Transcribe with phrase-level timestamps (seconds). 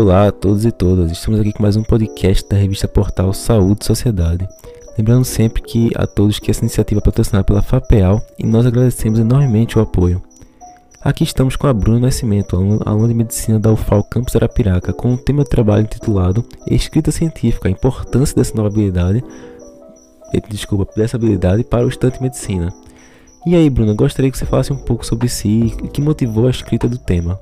[0.00, 3.80] Olá a todos e todas, estamos aqui com mais um podcast da revista Portal Saúde
[3.82, 4.48] e Sociedade.
[4.96, 9.18] Lembrando sempre que a todos que essa iniciativa é patrocinada pela FAPEAL e nós agradecemos
[9.18, 10.22] enormemente o apoio.
[11.02, 12.56] Aqui estamos com a Bruna Nascimento,
[12.86, 17.68] aluna de medicina da UFAL Campus Arapiraca, com um tema de trabalho intitulado Escrita Científica,
[17.68, 19.22] a importância dessa nova habilidade,
[20.32, 22.72] eh, desculpa, dessa habilidade para o estudante de medicina.
[23.46, 26.50] E aí, Bruna, gostaria que você falasse um pouco sobre si e que motivou a
[26.50, 27.38] escrita do tema.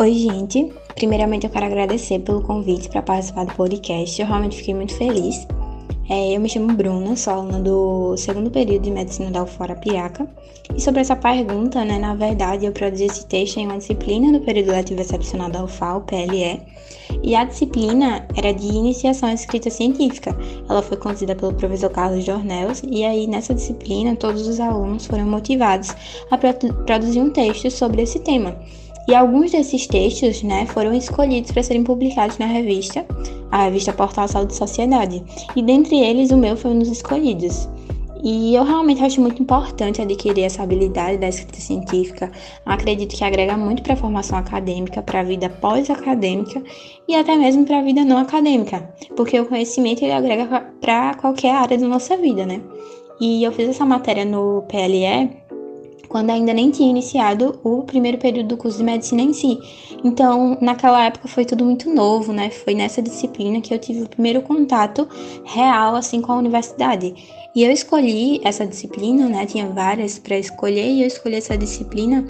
[0.00, 0.72] Oi, gente.
[0.94, 4.18] Primeiramente, eu quero agradecer pelo convite para participar do podcast.
[4.18, 5.46] Eu realmente fiquei muito feliz.
[6.08, 10.26] É, eu me chamo Bruna, sou aluna do segundo período de medicina da UFORA Piraca.
[10.74, 14.42] E sobre essa pergunta, né, na verdade, eu produzi esse texto em uma disciplina do
[14.42, 16.62] período letivo excepcional da UFAL, PLE.
[17.22, 20.34] E a disciplina era de iniciação à escrita científica.
[20.66, 25.26] Ela foi conduzida pelo professor Carlos Jornels, e aí nessa disciplina todos os alunos foram
[25.26, 25.94] motivados
[26.30, 28.56] a produzir um texto sobre esse tema.
[29.10, 33.04] E alguns desses textos né, foram escolhidos para serem publicados na revista,
[33.50, 35.20] a revista Portal Saúde e Sociedade.
[35.56, 37.68] E dentre eles, o meu foi um dos escolhidos.
[38.22, 42.30] E eu realmente acho muito importante adquirir essa habilidade da escrita científica.
[42.64, 46.62] Acredito que agrega muito para a formação acadêmica, para a vida pós-acadêmica
[47.08, 51.56] e até mesmo para a vida não acadêmica, porque o conhecimento ele agrega para qualquer
[51.56, 52.60] área da nossa vida, né?
[53.20, 55.39] E eu fiz essa matéria no PLE
[56.10, 59.56] quando ainda nem tinha iniciado o primeiro período do curso de medicina em si.
[60.02, 62.50] Então, naquela época foi tudo muito novo, né?
[62.50, 65.08] Foi nessa disciplina que eu tive o primeiro contato
[65.44, 67.14] real assim com a universidade.
[67.54, 69.46] E eu escolhi essa disciplina, né?
[69.46, 72.24] Tinha várias para escolher e eu escolhi essa disciplina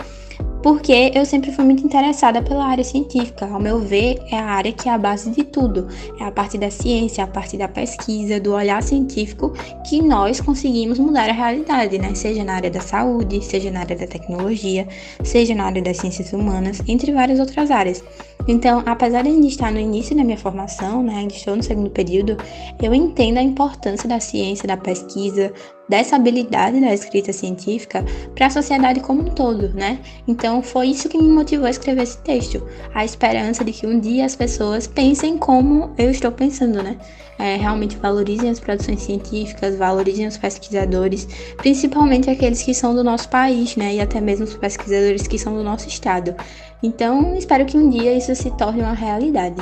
[0.62, 3.46] porque eu sempre fui muito interessada pela área científica.
[3.46, 5.88] Ao meu ver, é a área que é a base de tudo.
[6.18, 9.52] É a parte da ciência, a parte da pesquisa, do olhar científico
[9.88, 12.14] que nós conseguimos mudar a realidade, né?
[12.14, 14.86] Seja na área da saúde, seja na área da tecnologia,
[15.24, 18.04] seja na área das ciências humanas, entre várias outras áreas.
[18.48, 21.90] Então, apesar de ainda estar no início da minha formação, né, ainda estou no segundo
[21.90, 22.36] período,
[22.82, 25.52] eu entendo a importância da ciência, da pesquisa,
[25.90, 29.98] dessa habilidade da escrita científica para a sociedade como um todo, né?
[30.26, 32.64] Então foi isso que me motivou a escrever esse texto,
[32.94, 36.96] a esperança de que um dia as pessoas pensem como eu estou pensando, né?
[37.40, 43.28] É, realmente valorizem as produções científicas, valorizem os pesquisadores, principalmente aqueles que são do nosso
[43.28, 43.94] país, né?
[43.94, 46.36] E até mesmo os pesquisadores que são do nosso estado.
[46.82, 49.60] Então, espero que um dia isso se torne uma realidade.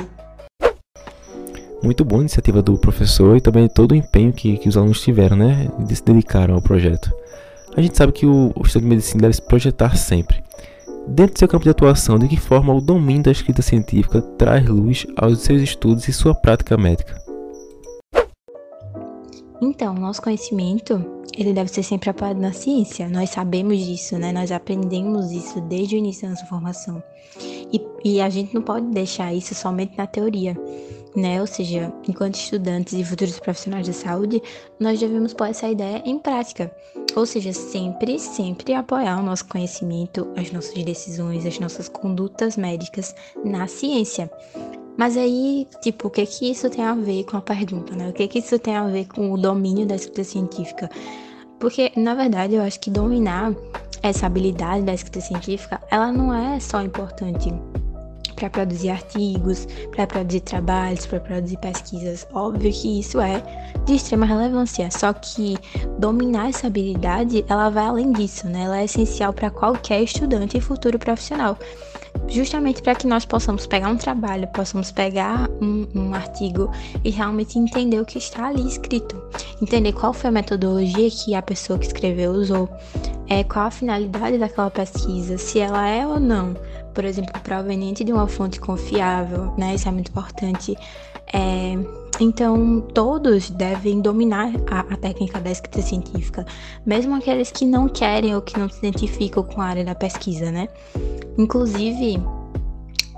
[1.81, 5.01] Muito boa a iniciativa do professor e também todo o empenho que, que os alunos
[5.01, 5.69] tiveram, né?
[5.89, 7.09] E se dedicaram ao projeto.
[7.75, 10.43] A gente sabe que o, o estudante de medicina deve se projetar sempre.
[11.07, 14.67] Dentro do seu campo de atuação, de que forma o domínio da escrita científica traz
[14.67, 17.15] luz aos seus estudos e sua prática médica?
[19.61, 21.03] Então, nosso conhecimento,
[21.37, 23.07] ele deve ser sempre apoiado na ciência.
[23.07, 24.33] Nós sabemos disso, né?
[24.33, 27.01] Nós aprendemos isso desde o início da nossa formação.
[27.71, 30.57] E, e a gente não pode deixar isso somente na teoria
[31.15, 31.41] né?
[31.41, 34.41] Ou seja, enquanto estudantes e futuros profissionais de saúde,
[34.79, 36.71] nós devemos pôr essa ideia em prática.
[37.15, 43.15] Ou seja, sempre, sempre apoiar o nosso conhecimento, as nossas decisões, as nossas condutas médicas
[43.43, 44.29] na ciência.
[44.97, 48.09] Mas aí, tipo, o que que isso tem a ver com a pergunta, né?
[48.09, 50.89] O que que isso tem a ver com o domínio da escrita científica?
[51.57, 53.53] Porque, na verdade, eu acho que dominar
[54.01, 57.53] essa habilidade da escrita científica, ela não é só importante
[58.39, 62.25] para produzir artigos, para produzir trabalhos, para produzir pesquisas.
[62.33, 63.43] Óbvio que isso é
[63.85, 65.57] de extrema relevância, só que
[65.99, 68.63] dominar essa habilidade, ela vai além disso, né?
[68.63, 71.57] Ela é essencial para qualquer estudante e futuro profissional.
[72.27, 76.71] Justamente para que nós possamos pegar um trabalho, possamos pegar um, um artigo
[77.03, 79.21] e realmente entender o que está ali escrito.
[79.61, 82.69] Entender qual foi a metodologia que a pessoa que escreveu usou,
[83.27, 86.55] é, qual a finalidade daquela pesquisa, se ela é ou não
[86.99, 89.73] por exemplo, proveniente de uma fonte confiável, né?
[89.73, 90.75] Isso é muito importante.
[91.31, 91.77] É,
[92.19, 96.45] então, todos devem dominar a, a, técnica da escrita científica,
[96.85, 100.51] mesmo aqueles que não querem ou que não se identificam com a área da pesquisa,
[100.51, 100.67] né?
[101.37, 102.21] Inclusive,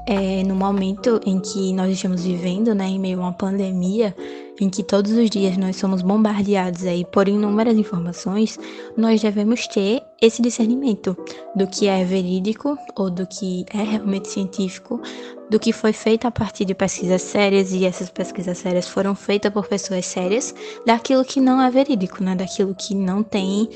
[0.08, 4.16] é, no momento em que nós estamos vivendo, né, em meio a uma pandemia,
[4.60, 8.60] em que todos os dias nós somos bombardeados aí por inúmeras informações,
[8.96, 11.18] nós devemos ter esse discernimento
[11.56, 15.02] do que é verídico ou do que é realmente científico,
[15.50, 19.52] do que foi feito a partir de pesquisas sérias e essas pesquisas sérias foram feitas
[19.52, 20.54] por pessoas sérias,
[20.86, 23.68] daquilo que não é verídico, né, daquilo que não tem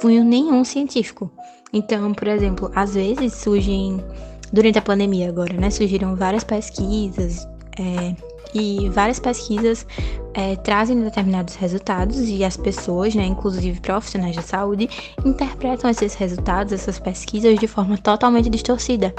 [0.00, 1.30] cunho nenhum científico.
[1.72, 4.04] Então, por exemplo, às vezes surgem
[4.52, 8.14] durante a pandemia agora, né, surgiram várias pesquisas é,
[8.54, 9.86] e várias pesquisas
[10.34, 14.88] é, trazem determinados resultados e as pessoas, né, inclusive profissionais de saúde,
[15.24, 19.14] interpretam esses resultados, essas pesquisas de forma totalmente distorcida.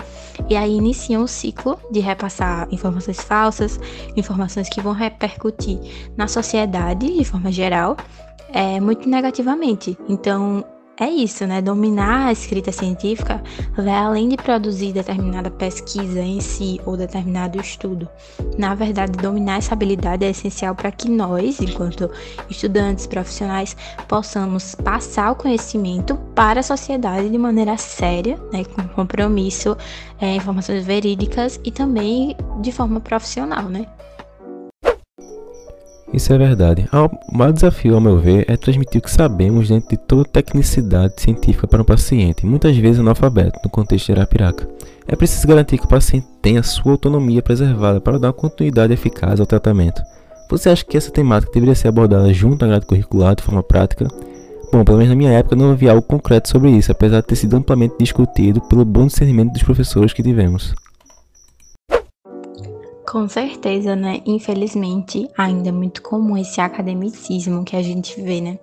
[0.50, 3.79] E aí iniciam o ciclo de repassar informações falsas,
[4.15, 5.79] informações que vão repercutir
[6.15, 7.97] na sociedade de forma geral,
[8.51, 9.97] é, muito negativamente.
[10.07, 10.63] Então,
[11.03, 11.61] é isso, né?
[11.61, 13.41] Dominar a escrita científica
[13.75, 18.07] vai além de produzir determinada pesquisa em si ou determinado estudo.
[18.57, 22.09] Na verdade, dominar essa habilidade é essencial para que nós, enquanto
[22.50, 23.75] estudantes profissionais,
[24.07, 28.63] possamos passar o conhecimento para a sociedade de maneira séria, né?
[28.63, 29.75] com compromisso,
[30.19, 33.88] é, informações verídicas e também de forma profissional, né?
[36.13, 36.88] Isso é verdade.
[36.94, 41.19] O maior desafio, ao meu ver, é transmitir o que sabemos dentro de toda tecnicidade
[41.19, 44.69] científica para um paciente, muitas vezes analfabeto, no contexto de Arapiraca.
[45.07, 49.48] É preciso garantir que o paciente tenha sua autonomia preservada para dar continuidade eficaz ao
[49.48, 50.04] tratamento.
[50.51, 54.07] Você acha que essa temática deveria ser abordada junto à grade curricular de forma prática?
[54.71, 57.36] Bom, pelo menos na minha época não havia algo concreto sobre isso, apesar de ter
[57.36, 60.75] sido amplamente discutido pelo bom discernimento dos professores que tivemos.
[63.13, 64.21] Com certeza, né?
[64.25, 68.57] Infelizmente, ainda é muito comum esse academicismo que a gente vê, né?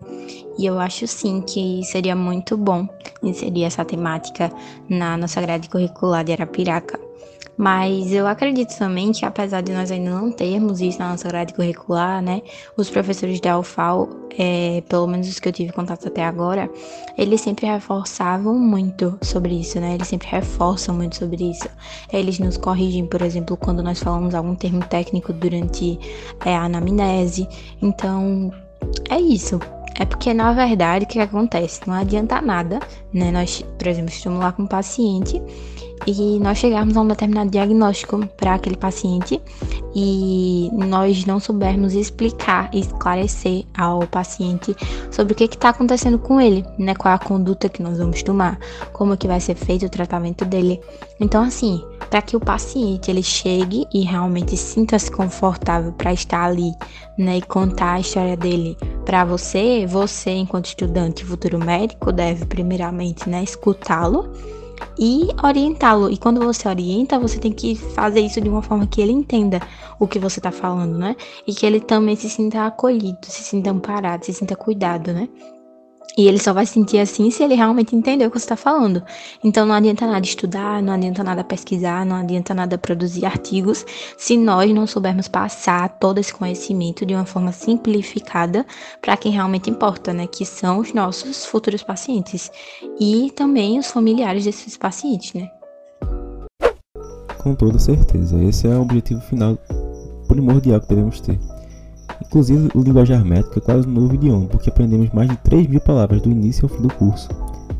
[0.58, 2.88] E eu acho sim que seria muito bom
[3.22, 4.52] inserir essa temática
[4.88, 6.98] na nossa grade curricular de Arapiraca.
[7.60, 11.52] Mas eu acredito também que, apesar de nós ainda não termos isso na nossa grade
[11.52, 12.40] curricular, né,
[12.74, 14.08] os professores da UFAL,
[14.38, 16.70] é, pelo menos os que eu tive contato até agora,
[17.18, 19.92] eles sempre reforçavam muito sobre isso, né?
[19.92, 21.68] Eles sempre reforçam muito sobre isso.
[22.10, 25.98] Eles nos corrigem, por exemplo, quando nós falamos algum termo técnico durante
[26.46, 27.46] é, a anamnese.
[27.82, 28.50] Então,
[29.10, 29.60] é isso.
[30.00, 31.82] É porque, na verdade, o que acontece?
[31.86, 32.80] Não adianta nada,
[33.12, 33.30] né?
[33.30, 35.40] Nós, por exemplo, estamos lá com um paciente
[36.06, 39.38] e nós chegarmos a um determinado diagnóstico para aquele paciente
[39.94, 44.74] e nós não soubermos explicar e esclarecer ao paciente
[45.10, 46.94] sobre o que está acontecendo com ele, né?
[46.94, 48.58] Qual é a conduta que nós vamos tomar,
[48.94, 50.80] como que vai ser feito o tratamento dele.
[51.20, 56.72] Então, assim, para que o paciente ele chegue e realmente sinta-se confortável para estar ali,
[57.16, 58.76] né, e contar a história dele
[59.06, 64.32] para você, você enquanto estudante futuro médico deve primeiramente, né, escutá-lo
[64.98, 66.10] e orientá-lo.
[66.10, 69.60] E quando você orienta, você tem que fazer isso de uma forma que ele entenda
[69.98, 71.14] o que você está falando, né?
[71.46, 75.28] E que ele também se sinta acolhido, se sinta amparado, se sinta cuidado, né?
[76.16, 79.02] E ele só vai sentir assim se ele realmente entender o que você está falando.
[79.42, 83.84] Então não adianta nada estudar, não adianta nada pesquisar, não adianta nada produzir artigos
[84.16, 88.66] se nós não soubermos passar todo esse conhecimento de uma forma simplificada
[89.00, 90.26] para quem realmente importa, né?
[90.26, 92.50] Que são os nossos futuros pacientes
[92.98, 95.48] e também os familiares desses pacientes, né?
[97.38, 99.56] Com toda certeza, esse é o objetivo final
[100.28, 101.38] primordial que devemos ter.
[102.22, 105.80] Inclusive, o linguajar métrico é quase um novo idioma, porque aprendemos mais de 3 mil
[105.80, 107.28] palavras do início ao fim do curso.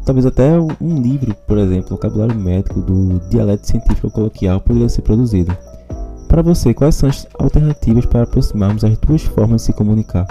[0.05, 5.57] Talvez até um livro, por exemplo, vocabulário médico do dialeto científico coloquial poderia ser produzido.
[6.27, 10.27] Para você, quais são as alternativas para aproximarmos as duas formas de se comunicar?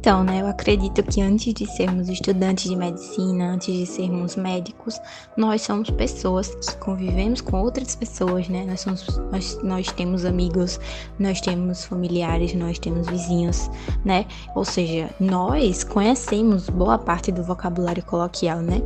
[0.00, 4.98] Então, né, eu acredito que antes de sermos estudantes de medicina, antes de sermos médicos,
[5.36, 8.64] nós somos pessoas que convivemos com outras pessoas, né?
[8.64, 10.80] Nós, somos, nós, nós temos amigos,
[11.18, 13.70] nós temos familiares, nós temos vizinhos,
[14.02, 14.24] né?
[14.54, 18.80] Ou seja, nós conhecemos boa parte do vocabulário coloquial, né?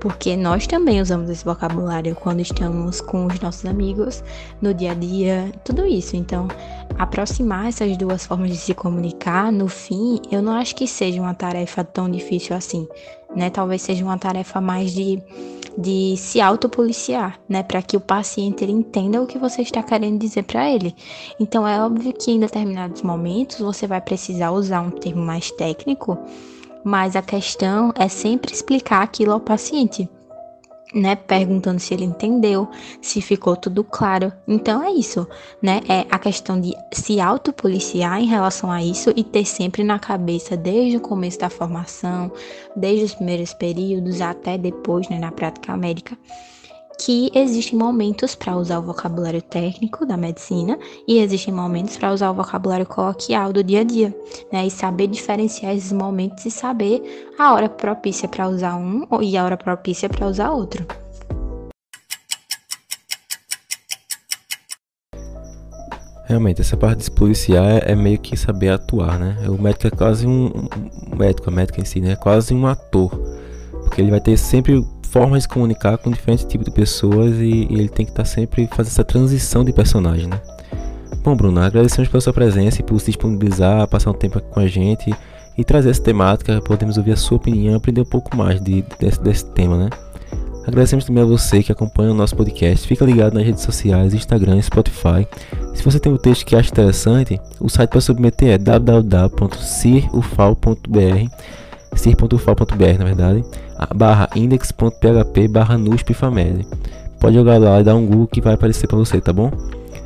[0.00, 4.22] Porque nós também usamos esse vocabulário quando estamos com os nossos amigos,
[4.60, 6.14] no dia a dia, tudo isso.
[6.14, 6.46] Então,
[6.98, 11.34] aproximar essas duas formas de se comunicar, no fim, eu não acho que seja uma
[11.34, 12.86] tarefa tão difícil assim,
[13.34, 13.50] né?
[13.50, 15.22] Talvez seja uma tarefa mais de,
[15.76, 17.62] de se autopoliciar, né?
[17.62, 20.94] Para que o paciente ele entenda o que você está querendo dizer para ele.
[21.38, 26.18] Então, é óbvio que em determinados momentos você vai precisar usar um termo mais técnico,
[26.84, 30.08] mas a questão é sempre explicar aquilo ao paciente
[30.94, 32.68] né, perguntando se ele entendeu,
[33.00, 34.32] se ficou tudo claro.
[34.46, 35.26] Então é isso,
[35.60, 35.80] né?
[35.88, 40.56] É a questão de se autopoliciar em relação a isso e ter sempre na cabeça
[40.56, 42.30] desde o começo da formação,
[42.76, 46.16] desde os primeiros períodos até depois, né, na prática médica,
[47.04, 50.78] que existem momentos para usar o vocabulário técnico da medicina
[51.08, 54.16] e existem momentos para usar o vocabulário coloquial do dia a dia,
[54.52, 54.64] né?
[54.64, 59.44] E saber diferenciar esses momentos e saber a hora propícia para usar um e a
[59.44, 60.86] hora propícia para usar outro.
[66.26, 69.38] Realmente, essa parte de se policiar é, é, meio que saber atuar, né?
[69.48, 70.52] O médico é quase um,
[71.12, 72.12] um médico, a médica em si, né?
[72.12, 73.10] É quase um ator,
[73.82, 74.80] porque ele vai ter sempre
[75.12, 78.28] formas de comunicar com diferentes tipos de pessoas e, e ele tem que estar tá
[78.28, 80.40] sempre fazendo essa transição de personagem, né?
[81.22, 84.58] Bom, Bruno, agradecemos pela sua presença e por se disponibilizar, passar um tempo aqui com
[84.58, 85.14] a gente
[85.56, 88.82] e trazer essa temática, podemos ouvir a sua opinião e aprender um pouco mais de,
[88.98, 89.90] desse, desse tema, né?
[90.66, 92.88] Agradecemos também a você que acompanha o nosso podcast.
[92.88, 95.28] Fica ligado nas redes sociais, Instagram e Spotify.
[95.74, 99.12] Se você tem um texto que acha interessante, o site para submeter é www.cirufal.br
[101.94, 103.44] cir.ufal.br na verdade,
[103.94, 106.66] barra index.php barra nuspfamed.
[107.20, 109.50] Pode jogar lá e dar um Google que vai aparecer para você, tá bom?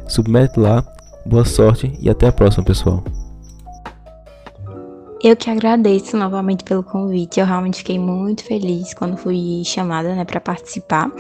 [0.07, 0.85] Submete lá,
[1.25, 3.03] boa sorte e até a próxima, pessoal.
[5.23, 7.41] Eu que agradeço novamente pelo convite.
[7.41, 11.11] Eu realmente fiquei muito feliz quando fui chamada, né, para participar.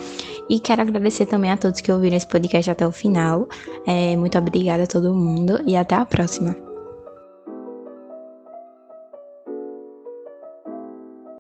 [0.49, 3.49] E quero agradecer também a todos que ouviram esse podcast até o final.
[3.87, 6.66] É, muito obrigada a todo mundo e até a próxima.